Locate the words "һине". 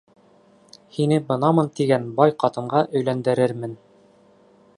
0.95-1.19